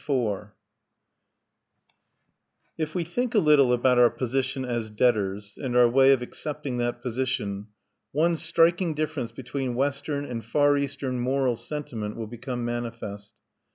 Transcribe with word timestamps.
IV 0.09 0.47
If 2.75 2.95
we 2.95 3.03
think 3.03 3.35
a 3.35 3.37
little 3.37 3.71
about 3.71 3.99
our 3.99 4.09
position 4.09 4.65
as 4.65 4.89
debtors, 4.89 5.55
and 5.61 5.77
our 5.77 5.87
way 5.87 6.11
of 6.11 6.23
accepting 6.23 6.77
that 6.77 7.03
position, 7.03 7.67
one 8.11 8.37
striking 8.37 8.95
difference 8.95 9.31
between 9.31 9.75
Western 9.75 10.25
and 10.25 10.43
Far 10.43 10.75
Eastern 10.75 11.19
moral 11.19 11.55
sentiment 11.55 12.15
will 12.15 12.25
become 12.25 12.65
manifest. 12.65 13.33